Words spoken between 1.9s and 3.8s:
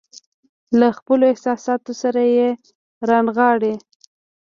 سره يې رانغاړي.